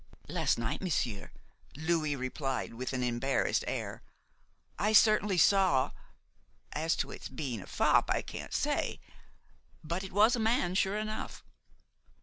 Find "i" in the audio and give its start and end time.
4.79-4.93, 8.09-8.23